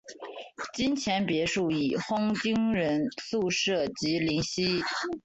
[0.73, 4.81] 金钱别墅已婚军人宿舍及林夕。